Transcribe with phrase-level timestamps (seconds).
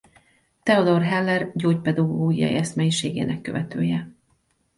[0.63, 4.11] Theodor Heller gyógypedagógiai eszmeiségének követője.